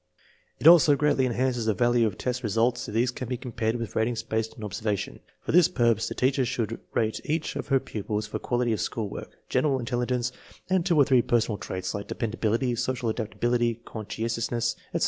It 0.59 0.65
also 0.65 0.95
greatly 0.95 1.27
enhances 1.27 1.67
the 1.67 1.75
value 1.75 2.07
of 2.07 2.17
test 2.17 2.41
results 2.41 2.87
if 2.87 2.93
these 2.95 3.11
can 3.11 3.27
be 3.29 3.37
compared 3.37 3.75
with 3.75 3.95
ratings 3.95 4.23
based 4.23 4.55
on 4.55 4.67
observa 4.67 4.97
tion. 4.97 5.19
For 5.41 5.51
this 5.51 5.67
purpose 5.67 6.07
the 6.07 6.15
teacher 6.15 6.43
should 6.43 6.79
rate 6.95 7.21
each 7.23 7.55
of 7.55 7.67
her 7.67 7.79
pupils 7.79 8.25
for 8.25 8.39
quality 8.39 8.73
of 8.73 8.81
school 8.81 9.09
work, 9.09 9.37
general 9.47 9.77
intelli 9.77 10.07
gence, 10.07 10.31
and 10.71 10.83
two 10.83 10.97
or 10.97 11.05
three 11.05 11.21
personal 11.21 11.59
traits 11.59 11.93
like 11.93 12.07
dependa 12.07 12.37
bility, 12.39 12.75
social 12.75 13.09
adaptability, 13.09 13.75
conscientiousness, 13.85 14.75
etc. 14.91 14.99